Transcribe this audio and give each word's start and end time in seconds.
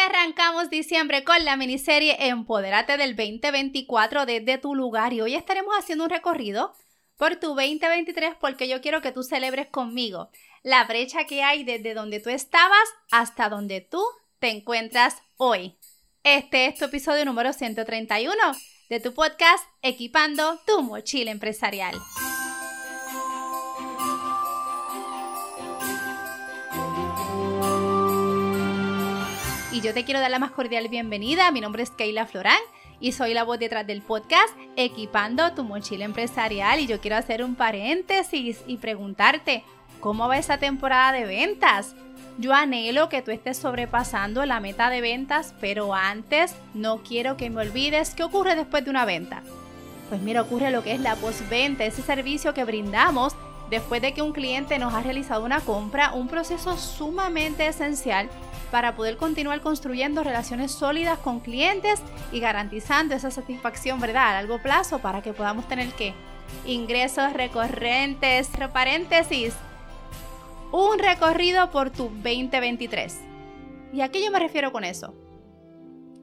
arrancamos 0.00 0.70
diciembre 0.70 1.24
con 1.24 1.44
la 1.44 1.56
miniserie 1.56 2.16
Empodérate 2.28 2.96
del 2.96 3.16
2024 3.16 4.26
desde 4.26 4.58
tu 4.58 4.74
lugar 4.74 5.12
y 5.12 5.20
hoy 5.20 5.34
estaremos 5.34 5.74
haciendo 5.76 6.04
un 6.04 6.10
recorrido 6.10 6.72
por 7.16 7.36
tu 7.36 7.48
2023 7.48 8.34
porque 8.40 8.68
yo 8.68 8.80
quiero 8.80 9.00
que 9.00 9.12
tú 9.12 9.22
celebres 9.22 9.68
conmigo 9.68 10.30
la 10.62 10.84
brecha 10.84 11.24
que 11.24 11.42
hay 11.42 11.64
desde 11.64 11.94
donde 11.94 12.20
tú 12.20 12.30
estabas 12.30 12.88
hasta 13.10 13.48
donde 13.48 13.80
tú 13.80 14.02
te 14.38 14.50
encuentras 14.50 15.16
hoy. 15.36 15.76
Este 16.22 16.66
es 16.66 16.76
tu 16.76 16.84
episodio 16.84 17.24
número 17.24 17.52
131 17.52 18.34
de 18.88 19.00
tu 19.00 19.14
podcast 19.14 19.64
Equipando 19.82 20.60
tu 20.66 20.82
mochila 20.82 21.30
empresarial. 21.30 21.94
Y 29.78 29.80
yo 29.80 29.94
te 29.94 30.04
quiero 30.04 30.18
dar 30.18 30.32
la 30.32 30.40
más 30.40 30.50
cordial 30.50 30.88
bienvenida. 30.88 31.52
Mi 31.52 31.60
nombre 31.60 31.84
es 31.84 31.90
Keila 31.90 32.26
Florán 32.26 32.58
y 32.98 33.12
soy 33.12 33.32
la 33.32 33.44
voz 33.44 33.60
detrás 33.60 33.86
del 33.86 34.02
podcast 34.02 34.52
Equipando 34.74 35.52
tu 35.52 35.62
mochila 35.62 36.04
empresarial 36.04 36.80
y 36.80 36.88
yo 36.88 37.00
quiero 37.00 37.14
hacer 37.14 37.44
un 37.44 37.54
paréntesis 37.54 38.60
y 38.66 38.78
preguntarte, 38.78 39.62
¿cómo 40.00 40.26
va 40.26 40.36
esa 40.36 40.58
temporada 40.58 41.12
de 41.12 41.26
ventas? 41.26 41.94
Yo 42.38 42.54
anhelo 42.54 43.08
que 43.08 43.22
tú 43.22 43.30
estés 43.30 43.56
sobrepasando 43.56 44.44
la 44.46 44.58
meta 44.58 44.90
de 44.90 45.00
ventas, 45.00 45.54
pero 45.60 45.94
antes 45.94 46.56
no 46.74 47.04
quiero 47.04 47.36
que 47.36 47.48
me 47.48 47.60
olvides 47.60 48.16
qué 48.16 48.24
ocurre 48.24 48.56
después 48.56 48.84
de 48.84 48.90
una 48.90 49.04
venta. 49.04 49.44
Pues 50.08 50.20
mira, 50.20 50.42
ocurre 50.42 50.72
lo 50.72 50.82
que 50.82 50.94
es 50.94 51.00
la 51.00 51.14
postventa, 51.14 51.84
ese 51.84 52.02
servicio 52.02 52.52
que 52.52 52.64
brindamos 52.64 53.36
después 53.70 54.00
de 54.00 54.14
que 54.14 54.22
un 54.22 54.32
cliente 54.32 54.78
nos 54.78 54.94
ha 54.94 55.02
realizado 55.02 55.44
una 55.44 55.60
compra, 55.60 56.12
un 56.12 56.28
proceso 56.28 56.76
sumamente 56.76 57.66
esencial 57.66 58.28
para 58.70 58.96
poder 58.96 59.16
continuar 59.16 59.60
construyendo 59.60 60.22
relaciones 60.22 60.72
sólidas 60.72 61.18
con 61.18 61.40
clientes 61.40 62.00
y 62.32 62.40
garantizando 62.40 63.14
esa 63.14 63.30
satisfacción, 63.30 64.00
¿verdad? 64.00 64.30
A 64.30 64.34
largo 64.34 64.60
plazo 64.60 64.98
para 64.98 65.22
que 65.22 65.32
podamos 65.32 65.66
tener 65.68 65.88
que 65.92 66.14
ingresos 66.66 67.32
recurrentes, 67.32 68.50
paréntesis, 68.72 69.54
un 70.72 70.98
recorrido 70.98 71.70
por 71.70 71.90
tu 71.90 72.04
2023. 72.04 73.20
¿Y 73.92 74.02
a 74.02 74.08
qué 74.10 74.22
yo 74.22 74.30
me 74.30 74.38
refiero 74.38 74.70
con 74.70 74.84
eso? 74.84 75.14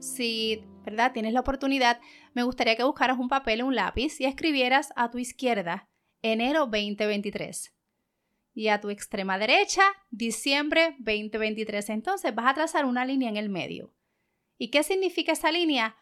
Si, 0.00 0.64
¿verdad? 0.84 1.12
Tienes 1.12 1.32
la 1.32 1.40
oportunidad, 1.40 2.00
me 2.34 2.44
gustaría 2.44 2.76
que 2.76 2.84
buscaras 2.84 3.18
un 3.18 3.28
papel 3.28 3.62
o 3.62 3.66
un 3.66 3.74
lápiz 3.74 4.20
y 4.20 4.26
escribieras 4.26 4.92
a 4.94 5.10
tu 5.10 5.18
izquierda 5.18 5.88
enero 6.22 6.60
2023 6.66 7.74
y 8.54 8.68
a 8.68 8.80
tu 8.80 8.90
extrema 8.90 9.38
derecha, 9.38 9.82
diciembre 10.10 10.96
2023. 10.98 11.90
Entonces 11.90 12.34
vas 12.34 12.46
a 12.46 12.54
trazar 12.54 12.86
una 12.86 13.04
línea 13.04 13.28
en 13.28 13.36
el 13.36 13.48
medio. 13.48 13.94
¿Y 14.58 14.70
qué 14.70 14.82
significa 14.82 15.32
esa 15.32 15.52
línea? 15.52 15.96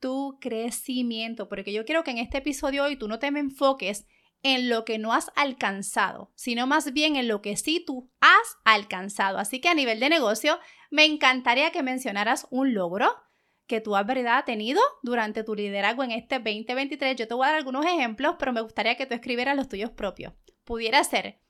Tu 0.00 0.36
crecimiento, 0.40 1.48
porque 1.48 1.72
yo 1.72 1.84
quiero 1.84 2.02
que 2.02 2.10
en 2.10 2.18
este 2.18 2.38
episodio 2.38 2.82
hoy 2.82 2.96
tú 2.96 3.06
no 3.06 3.20
te 3.20 3.30
me 3.30 3.38
enfoques 3.38 4.06
en 4.42 4.68
lo 4.68 4.84
que 4.84 4.98
no 4.98 5.12
has 5.12 5.30
alcanzado, 5.36 6.32
sino 6.34 6.66
más 6.66 6.92
bien 6.92 7.14
en 7.14 7.28
lo 7.28 7.40
que 7.40 7.56
sí 7.56 7.84
tú 7.86 8.10
has 8.20 8.58
alcanzado. 8.64 9.38
Así 9.38 9.60
que 9.60 9.68
a 9.68 9.74
nivel 9.74 10.00
de 10.00 10.08
negocio, 10.08 10.58
me 10.90 11.04
encantaría 11.04 11.70
que 11.70 11.84
mencionaras 11.84 12.48
un 12.50 12.74
logro 12.74 13.14
que 13.72 13.80
tú 13.80 13.96
has 13.96 14.06
verdad 14.06 14.44
tenido 14.44 14.82
durante 15.02 15.44
tu 15.44 15.54
liderazgo 15.54 16.04
en 16.04 16.10
este 16.10 16.34
2023. 16.34 17.16
Yo 17.16 17.26
te 17.26 17.32
voy 17.32 17.46
a 17.46 17.52
dar 17.52 17.56
algunos 17.56 17.86
ejemplos, 17.86 18.36
pero 18.38 18.52
me 18.52 18.60
gustaría 18.60 18.98
que 18.98 19.06
tú 19.06 19.14
escribieras 19.14 19.56
los 19.56 19.66
tuyos 19.66 19.88
propios. 19.88 20.34
Pudiera 20.62 21.02
ser 21.04 21.40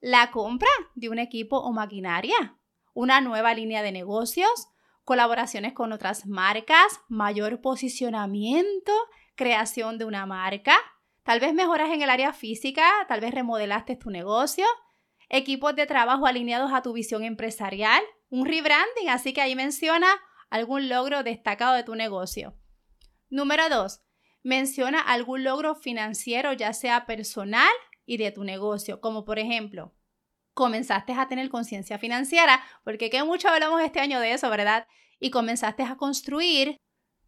la 0.00 0.32
compra 0.32 0.68
de 0.96 1.10
un 1.10 1.20
equipo 1.20 1.58
o 1.58 1.70
maquinaria, 1.72 2.58
una 2.92 3.20
nueva 3.20 3.54
línea 3.54 3.84
de 3.84 3.92
negocios, 3.92 4.66
colaboraciones 5.04 5.72
con 5.72 5.92
otras 5.92 6.26
marcas, 6.26 7.02
mayor 7.08 7.60
posicionamiento, 7.60 8.90
creación 9.36 9.96
de 9.96 10.06
una 10.06 10.26
marca, 10.26 10.76
tal 11.22 11.38
vez 11.38 11.54
mejoras 11.54 11.90
en 11.90 12.02
el 12.02 12.10
área 12.10 12.32
física, 12.32 12.84
tal 13.06 13.20
vez 13.20 13.32
remodelaste 13.32 13.94
tu 13.94 14.10
negocio, 14.10 14.66
equipos 15.28 15.76
de 15.76 15.86
trabajo 15.86 16.26
alineados 16.26 16.72
a 16.72 16.82
tu 16.82 16.92
visión 16.92 17.22
empresarial, 17.22 18.02
un 18.28 18.46
rebranding, 18.46 19.08
así 19.08 19.32
que 19.32 19.40
ahí 19.40 19.54
menciona 19.54 20.08
algún 20.50 20.88
logro 20.88 21.22
destacado 21.22 21.74
de 21.74 21.84
tu 21.84 21.94
negocio. 21.94 22.56
Número 23.30 23.68
dos, 23.68 24.02
menciona 24.42 25.00
algún 25.00 25.44
logro 25.44 25.74
financiero, 25.74 26.52
ya 26.52 26.72
sea 26.72 27.06
personal 27.06 27.72
y 28.04 28.16
de 28.16 28.32
tu 28.32 28.44
negocio, 28.44 29.00
como 29.00 29.24
por 29.24 29.38
ejemplo, 29.38 29.94
comenzaste 30.52 31.12
a 31.12 31.28
tener 31.28 31.48
conciencia 31.48 31.98
financiera, 31.98 32.62
porque 32.84 33.08
que 33.08 33.22
mucho 33.24 33.48
hablamos 33.48 33.80
este 33.82 34.00
año 34.00 34.20
de 34.20 34.32
eso, 34.32 34.50
¿verdad? 34.50 34.86
Y 35.20 35.30
comenzaste 35.30 35.84
a 35.84 35.96
construir 35.96 36.76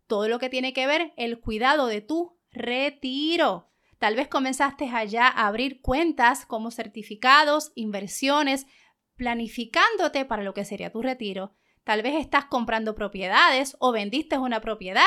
todo 0.07 0.29
lo 0.29 0.39
que 0.39 0.51
tiene 0.51 0.73
que 0.73 0.87
ver 0.87 1.13
el 1.17 1.41
cuidado 1.41 1.87
de 1.87 2.01
tu 2.01 2.39
retiro. 2.51 3.71
Tal 3.99 4.17
vez 4.17 4.29
comenzaste 4.29 4.91
allá 4.93 5.29
a 5.29 5.47
abrir 5.47 5.81
cuentas 5.81 6.45
como 6.45 6.71
certificados, 6.71 7.71
inversiones, 7.77 8.67
planificándote 9.15 10.25
para 10.25 10.43
lo 10.43 10.55
que 10.55 10.65
sería 10.65 10.91
tu 10.91 11.03
retiro. 11.03 11.55
Tal 11.85 12.03
vez 12.03 12.15
estás 12.15 12.45
comprando 12.47 12.95
propiedades 12.95 13.77
o 13.81 13.93
vendiste 13.93 14.39
una 14.39 14.61
propiedad. 14.61 15.03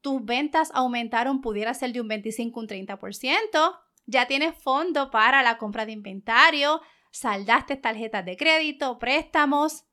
Tus 0.00 0.24
ventas 0.24 0.70
aumentaron, 0.74 1.40
pudiera 1.40 1.74
ser 1.74 1.92
de 1.92 2.00
un 2.00 2.08
25 2.08 2.60
un 2.60 2.68
30% 2.68 3.84
ya 4.06 4.26
tienes 4.26 4.54
fondo 4.56 5.10
para 5.10 5.42
la 5.42 5.58
compra 5.58 5.86
de 5.86 5.92
inventario, 5.92 6.80
saldaste 7.10 7.76
tarjetas 7.76 8.24
de 8.24 8.36
crédito, 8.36 8.98
préstamos. 8.98 9.84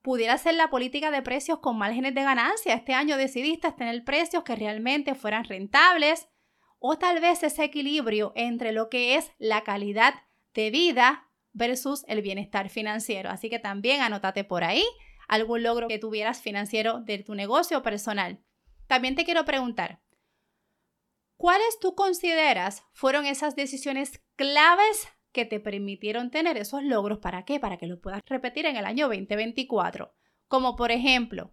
Pudiera 0.00 0.36
ser 0.38 0.54
la 0.54 0.68
política 0.68 1.10
de 1.10 1.22
precios 1.22 1.60
con 1.60 1.78
márgenes 1.78 2.14
de 2.14 2.24
ganancia. 2.24 2.74
Este 2.74 2.94
año 2.94 3.16
decidiste 3.16 3.70
tener 3.72 4.02
precios 4.04 4.42
que 4.42 4.56
realmente 4.56 5.14
fueran 5.14 5.44
rentables. 5.44 6.28
O 6.78 6.98
tal 6.98 7.20
vez 7.20 7.44
ese 7.44 7.62
equilibrio 7.62 8.32
entre 8.34 8.72
lo 8.72 8.88
que 8.88 9.14
es 9.14 9.30
la 9.38 9.62
calidad 9.62 10.14
de 10.54 10.70
vida 10.70 11.28
versus 11.52 12.04
el 12.08 12.22
bienestar 12.22 12.68
financiero. 12.68 13.30
Así 13.30 13.48
que 13.48 13.60
también 13.60 14.00
anótate 14.00 14.42
por 14.42 14.64
ahí 14.64 14.84
algún 15.34 15.62
logro 15.62 15.88
que 15.88 15.98
tuvieras 15.98 16.42
financiero 16.42 17.00
de 17.00 17.18
tu 17.18 17.34
negocio 17.34 17.82
personal. 17.82 18.42
También 18.86 19.14
te 19.14 19.24
quiero 19.24 19.44
preguntar, 19.44 20.02
¿Cuáles 21.42 21.80
tú 21.80 21.96
consideras 21.96 22.84
fueron 22.92 23.26
esas 23.26 23.56
decisiones 23.56 24.22
claves 24.36 25.08
que 25.32 25.44
te 25.44 25.58
permitieron 25.58 26.30
tener 26.30 26.56
esos 26.56 26.84
logros? 26.84 27.18
¿Para 27.18 27.44
qué? 27.44 27.58
Para 27.58 27.78
que 27.78 27.88
lo 27.88 28.00
puedas 28.00 28.20
repetir 28.26 28.64
en 28.64 28.76
el 28.76 28.84
año 28.84 29.08
2024. 29.08 30.14
Como 30.46 30.76
por 30.76 30.92
ejemplo, 30.92 31.52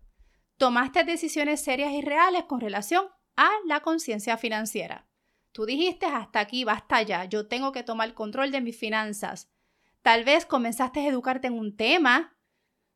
tomaste 0.58 1.04
decisiones 1.06 1.64
serias 1.64 1.92
y 1.94 2.02
reales 2.02 2.44
con 2.44 2.62
relación 2.62 3.08
a 3.36 3.50
la 3.66 3.80
conciencia 3.80 4.38
financiera. 4.38 5.10
Tú 5.54 5.66
dijiste 5.66 6.06
hasta 6.06 6.40
aquí, 6.40 6.64
basta 6.66 7.02
ya, 7.02 7.26
yo 7.26 7.48
tengo 7.48 7.72
que 7.72 7.82
tomar 7.82 8.14
control 8.14 8.52
de 8.52 8.62
mis 8.62 8.78
finanzas. 8.78 9.52
Tal 10.04 10.24
vez 10.24 10.46
comenzaste 10.46 11.00
a 11.00 11.08
educarte 11.08 11.48
en 11.48 11.54
un 11.58 11.76
tema, 11.76 12.38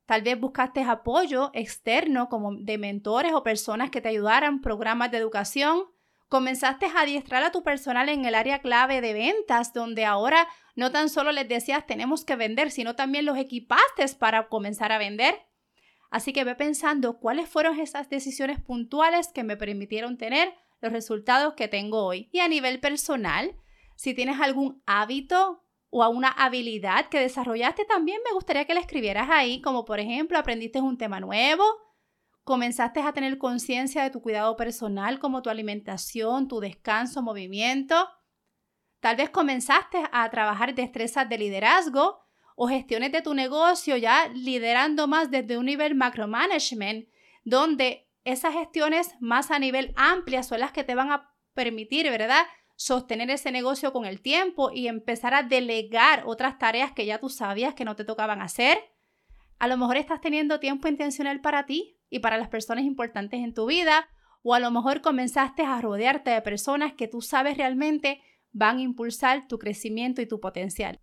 tal 0.05 0.21
vez 0.21 0.39
buscaste 0.39 0.83
apoyo 0.83 1.51
externo 1.53 2.29
como 2.29 2.55
de 2.55 2.77
mentores 2.77 3.33
o 3.33 3.43
personas 3.43 3.89
que 3.89 4.01
te 4.01 4.09
ayudaran, 4.09 4.61
programas 4.61 5.11
de 5.11 5.17
educación, 5.17 5.85
Comenzaste 6.33 6.87
a 6.87 7.01
adiestrar 7.01 7.43
a 7.43 7.51
tu 7.51 7.61
personal 7.61 8.09
en 8.09 8.25
el 8.25 8.33
área 8.33 8.57
clave 8.57 9.01
de 9.01 9.13
ventas, 9.13 9.71
donde 9.71 10.03
ahora 10.03 10.47
no 10.75 10.91
tan 10.91 11.09
solo 11.09 11.31
les 11.31 11.47
decías 11.47 11.85
tenemos 11.85 12.25
que 12.25 12.35
vender, 12.35 12.71
sino 12.71 12.95
también 12.95 13.25
los 13.25 13.37
equipaste 13.37 14.07
para 14.17 14.47
comenzar 14.47 14.91
a 14.91 14.97
vender. 14.97 15.35
Así 16.09 16.33
que 16.33 16.43
ve 16.43 16.55
pensando 16.55 17.19
cuáles 17.19 17.47
fueron 17.47 17.79
esas 17.79 18.09
decisiones 18.09 18.59
puntuales 18.59 19.27
que 19.27 19.43
me 19.43 19.57
permitieron 19.57 20.17
tener 20.17 20.55
los 20.81 20.91
resultados 20.91 21.53
que 21.53 21.67
tengo 21.67 22.03
hoy. 22.03 22.29
Y 22.31 22.39
a 22.39 22.47
nivel 22.47 22.79
personal, 22.79 23.55
si 23.95 24.15
tienes 24.15 24.41
algún 24.41 24.81
hábito 24.87 25.62
o 25.95 26.09
una 26.09 26.29
habilidad 26.29 27.05
que 27.05 27.19
desarrollaste, 27.19 27.85
también 27.85 28.19
me 28.25 28.33
gustaría 28.33 28.65
que 28.65 28.73
la 28.73 28.79
escribieras 28.79 29.29
ahí, 29.29 29.61
como 29.61 29.85
por 29.85 29.99
ejemplo 29.99 30.39
aprendiste 30.39 30.81
un 30.81 30.97
tema 30.97 31.19
nuevo, 31.19 31.63
comenzaste 32.43 32.99
a 32.99 33.13
tener 33.13 33.37
conciencia 33.37 34.01
de 34.01 34.09
tu 34.09 34.19
cuidado 34.19 34.57
personal 34.57 35.19
como 35.19 35.43
tu 35.43 35.51
alimentación, 35.51 36.47
tu 36.47 36.59
descanso, 36.59 37.21
movimiento. 37.21 38.09
Tal 39.01 39.17
vez 39.17 39.29
comenzaste 39.29 39.99
a 40.11 40.27
trabajar 40.31 40.73
destrezas 40.73 41.29
de 41.29 41.37
liderazgo 41.37 42.21
o 42.55 42.67
gestiones 42.67 43.11
de 43.11 43.21
tu 43.21 43.35
negocio 43.35 43.95
ya 43.95 44.29
liderando 44.29 45.07
más 45.07 45.29
desde 45.29 45.59
un 45.59 45.67
nivel 45.67 45.93
macromanagement, 45.93 47.07
donde 47.43 48.09
esas 48.23 48.53
gestiones 48.53 49.13
más 49.19 49.51
a 49.51 49.59
nivel 49.59 49.93
amplia 49.95 50.41
son 50.41 50.59
las 50.59 50.71
que 50.71 50.83
te 50.83 50.95
van 50.95 51.11
a 51.11 51.31
permitir, 51.53 52.09
¿verdad? 52.09 52.47
Sostener 52.75 53.29
ese 53.29 53.51
negocio 53.51 53.93
con 53.93 54.05
el 54.05 54.21
tiempo 54.21 54.71
y 54.71 54.87
empezar 54.87 55.33
a 55.33 55.43
delegar 55.43 56.23
otras 56.25 56.57
tareas 56.57 56.91
que 56.91 57.05
ya 57.05 57.19
tú 57.19 57.29
sabías 57.29 57.73
que 57.73 57.85
no 57.85 57.95
te 57.95 58.05
tocaban 58.05 58.41
hacer. 58.41 58.77
A 59.59 59.67
lo 59.67 59.77
mejor 59.77 59.97
estás 59.97 60.21
teniendo 60.21 60.59
tiempo 60.59 60.87
intencional 60.87 61.39
para 61.41 61.65
ti, 61.65 61.99
y 62.13 62.19
para 62.19 62.37
las 62.37 62.47
personas 62.47 62.85
importantes 62.85 63.39
en 63.39 63.55
tu 63.55 63.65
vida, 63.65 64.07
o 64.43 64.53
a 64.53 64.59
lo 64.59 64.69
mejor 64.69 65.01
comenzaste 65.01 65.63
a 65.63 65.81
rodearte 65.81 66.29
de 66.29 66.43
personas 66.43 66.93
que 66.93 67.07
tú 67.07 67.23
sabes 67.23 67.57
realmente 67.57 68.21
van 68.51 68.77
a 68.77 68.81
impulsar 68.81 69.47
tu 69.47 69.57
crecimiento 69.57 70.21
y 70.21 70.27
tu 70.27 70.39
potencial. 70.39 70.99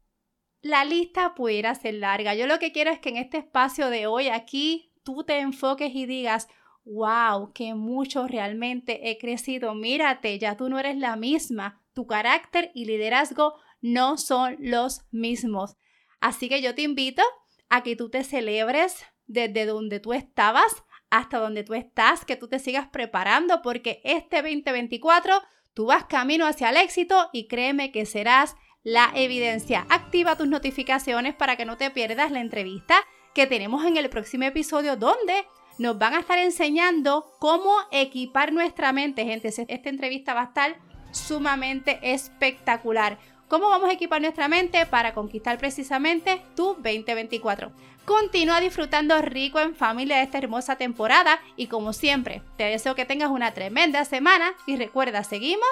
La 0.63 0.85
lista 0.85 1.35
pudiera 1.35 1.75
ser 1.75 1.95
larga. 1.95 2.37
Yo 2.37 2.47
lo 2.47 2.61
que 2.61 2.71
quiero 2.71 2.93
es 2.93 3.01
que 3.01 3.09
en 3.09 3.17
este 3.17 3.39
espacio 3.39 3.91
de 3.91 4.07
hoy 4.07 4.29
aquí 4.29 4.93
tú 5.03 5.25
te 5.25 5.41
enfoques 5.41 5.93
y 5.97 6.07
digas, 6.07 6.47
wow, 6.91 7.53
que 7.53 7.75
mucho 7.75 8.27
realmente 8.27 9.11
he 9.11 9.19
crecido. 9.19 9.75
Mírate, 9.75 10.39
ya 10.39 10.57
tú 10.57 10.69
no 10.69 10.79
eres 10.79 10.97
la 10.97 11.17
misma. 11.17 11.81
Tu 11.95 12.07
carácter 12.07 12.73
y 12.75 12.85
liderazgo 12.85 13.55
no 13.81 14.19
son 14.19 14.57
los 14.59 15.03
mismos. 15.13 15.77
Así 16.21 16.49
que 16.49 16.61
yo 16.61 16.75
te 16.75 16.83
invito 16.83 17.23
a 17.69 17.83
que 17.83 17.97
tú 17.97 18.11
te 18.11 18.25
celebres 18.25 19.05
desde 19.27 19.67
donde 19.67 20.01
tú 20.01 20.13
estabas 20.13 20.83
hasta 21.11 21.39
donde 21.39 21.65
tú 21.65 21.75
estás, 21.75 22.25
que 22.25 22.37
tú 22.37 22.49
te 22.49 22.59
sigas 22.59 22.89
preparando 22.89 23.63
porque 23.63 24.01
este 24.05 24.43
2024 24.43 25.43
tú 25.75 25.87
vas 25.87 26.05
camino 26.05 26.47
hacia 26.47 26.71
el 26.71 26.77
éxito 26.77 27.31
y 27.33 27.47
créeme 27.47 27.93
que 27.93 28.05
serás 28.05 28.57
la 28.83 29.11
evidencia. 29.15 29.87
Activa 29.91 30.37
tus 30.37 30.49
notificaciones 30.49 31.35
para 31.35 31.57
que 31.57 31.65
no 31.65 31.77
te 31.77 31.91
pierdas 31.91 32.33
la 32.33 32.41
entrevista 32.41 32.97
que 33.35 33.47
tenemos 33.47 33.85
en 33.85 33.97
el 33.97 34.09
próximo 34.09 34.45
episodio 34.45 34.97
donde 34.97 35.47
nos 35.81 35.99
van 35.99 36.13
a 36.13 36.21
estar 36.21 36.39
enseñando 36.39 37.33
cómo 37.39 37.75
equipar 37.91 38.53
nuestra 38.53 38.93
mente, 38.93 39.25
gente. 39.25 39.49
Esta 39.49 39.89
entrevista 39.89 40.35
va 40.35 40.43
a 40.43 40.45
estar 40.45 40.77
sumamente 41.11 41.99
espectacular. 42.03 43.19
¿Cómo 43.49 43.71
vamos 43.71 43.89
a 43.89 43.95
equipar 43.95 44.21
nuestra 44.21 44.47
mente 44.47 44.85
para 44.85 45.15
conquistar 45.15 45.57
precisamente 45.57 46.43
tu 46.55 46.75
2024? 46.75 47.73
Continúa 48.05 48.61
disfrutando 48.61 49.23
rico 49.23 49.59
en 49.59 49.75
familia 49.75 50.19
de 50.19 50.25
esta 50.25 50.37
hermosa 50.37 50.77
temporada 50.77 51.41
y 51.57 51.67
como 51.69 51.95
siempre, 51.95 52.43
te 52.59 52.65
deseo 52.65 52.95
que 52.95 53.07
tengas 53.07 53.31
una 53.31 53.55
tremenda 53.55 54.05
semana 54.05 54.53
y 54.67 54.77
recuerda, 54.77 55.25
seguimos 55.25 55.67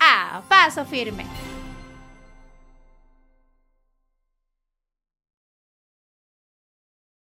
a 0.00 0.42
paso 0.48 0.84
firme. 0.84 1.24